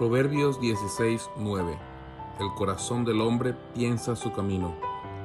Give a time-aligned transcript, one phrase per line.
[0.00, 1.78] Proverbios 16, 9.
[2.38, 4.74] El corazón del hombre piensa su camino,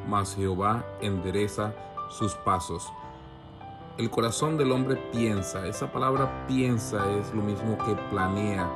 [0.06, 1.74] mas Jehová endereza
[2.10, 2.92] sus pasos.
[3.98, 8.70] El corazón del hombre piensa, esa palabra piensa es lo mismo que planea,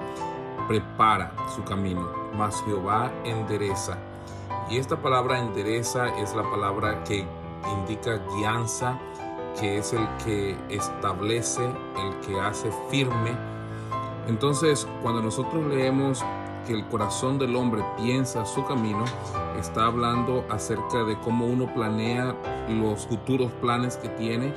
[0.69, 3.97] prepara su camino, mas Jehová endereza.
[4.69, 7.27] Y esta palabra endereza es la palabra que
[7.77, 8.97] indica guianza,
[9.59, 13.58] que es el que establece, el que hace firme.
[14.27, 16.23] Entonces, cuando nosotros leemos
[16.67, 19.05] que el corazón del hombre piensa su camino,
[19.59, 22.35] está hablando acerca de cómo uno planea
[22.69, 24.53] los futuros planes que tiene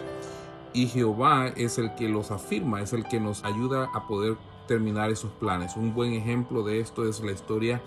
[0.74, 4.36] y Jehová es el que los afirma, es el que nos ayuda a poder
[4.66, 5.76] terminar esos planes.
[5.76, 7.80] Un buen ejemplo de esto es la historia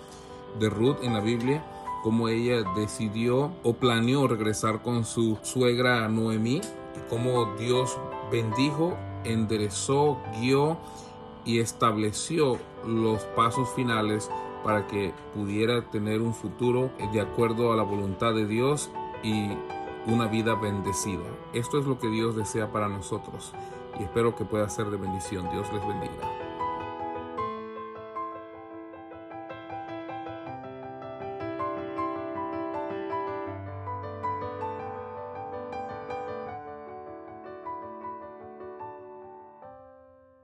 [0.59, 1.63] de Ruth en la Biblia,
[2.03, 7.97] cómo ella decidió o planeó regresar con su suegra Noemí, y cómo Dios
[8.31, 10.77] bendijo, enderezó, guió
[11.45, 14.29] y estableció los pasos finales
[14.63, 18.89] para que pudiera tener un futuro de acuerdo a la voluntad de Dios
[19.23, 19.49] y
[20.07, 21.23] una vida bendecida.
[21.53, 23.53] Esto es lo que Dios desea para nosotros
[23.99, 25.49] y espero que pueda ser de bendición.
[25.51, 26.34] Dios les bendiga.